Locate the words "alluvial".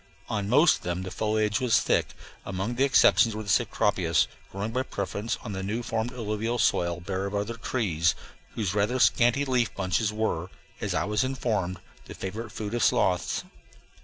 6.11-6.57